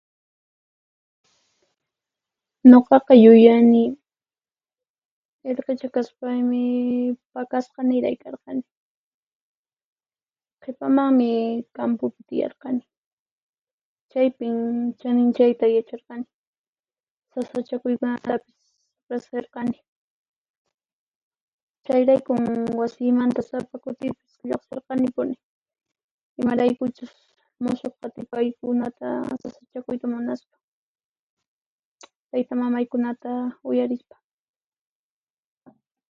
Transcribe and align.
Nuqaqa 2.69 3.13
yuyani: 3.25 3.83
Irqicha 5.49 5.87
kaspaymi 5.95 6.63
pakasqa 7.33 7.81
niray 7.89 8.15
karqani. 8.23 8.63
Qhipamanmi 10.61 11.29
kampupi 11.77 12.19
tiyarqani, 12.27 12.83
chaypin 14.11 14.55
chaninchayta 14.99 15.65
yacharqani; 15.75 16.25
sasachakuykunatapis 17.31 18.55
riqsirqani. 19.11 19.77
Chayraykun 21.85 22.41
wasiymanta 22.79 23.41
sapakutipis 23.49 24.31
lluqsirqanipuni, 24.47 25.35
imaraykuchus 26.39 27.13
musuq 27.63 27.93
qatipakuykunata 28.01 29.07
sasachakuyta 29.41 30.05
munaspa, 30.13 30.55
taytamamaykunata 32.29 33.31
uyarispa. 33.69 34.15